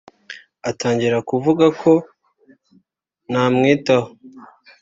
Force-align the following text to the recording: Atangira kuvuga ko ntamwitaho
Atangira 0.69 1.17
kuvuga 1.29 1.65
ko 1.81 1.91
ntamwitaho 3.31 4.09